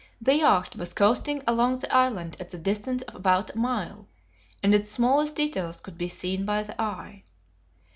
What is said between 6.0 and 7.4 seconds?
seen by the eye.